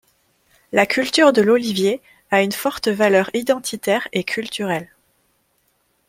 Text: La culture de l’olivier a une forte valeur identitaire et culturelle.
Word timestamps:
La 0.71 0.87
culture 0.87 1.31
de 1.31 1.43
l’olivier 1.43 2.01
a 2.31 2.41
une 2.41 2.53
forte 2.53 2.87
valeur 2.87 3.29
identitaire 3.35 4.07
et 4.13 4.23
culturelle. 4.23 4.89